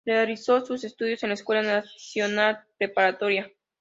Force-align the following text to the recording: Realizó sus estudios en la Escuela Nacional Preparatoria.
Realizó 0.03 0.65
sus 0.65 0.83
estudios 0.83 1.21
en 1.21 1.29
la 1.29 1.35
Escuela 1.35 1.61
Nacional 1.61 2.61
Preparatoria. 2.79 3.51